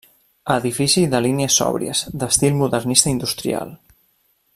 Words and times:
Edifici 0.53 1.03
de 1.11 1.19
línies 1.25 1.57
sòbries, 1.61 2.01
d'estil 2.23 2.57
modernista 2.63 3.13
industrial. 3.17 3.77